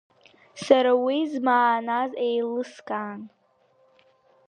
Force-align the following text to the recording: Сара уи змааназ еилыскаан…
Сара 0.63 0.91
уи 1.05 1.17
змааназ 1.31 2.11
еилыскаан… 2.25 3.21